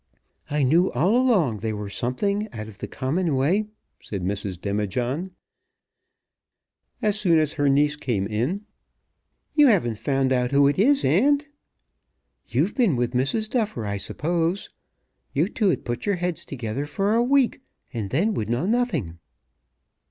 [0.49, 3.67] "I knew all along they were something out of the common way,"
[3.99, 4.59] said Mrs.
[4.59, 5.29] Demijohn
[7.03, 8.65] as soon as her niece came in.
[9.53, 11.49] "You haven't found out who it is, aunt?"
[12.47, 13.47] "You've been with Mrs.
[13.47, 14.71] Duffer, I suppose.
[15.33, 17.61] You two'd put your heads together for a week,
[17.93, 19.19] and then would know nothing."